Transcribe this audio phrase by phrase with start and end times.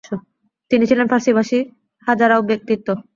[0.71, 1.59] তিনি ছিলেন ফার্সি ভাষী
[2.07, 2.87] হাজারা ব্যক্তিত্ব।